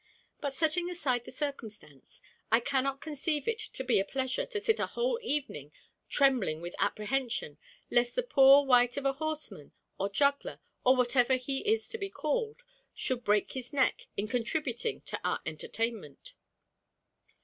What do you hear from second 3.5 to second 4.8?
to be a pleasure to sit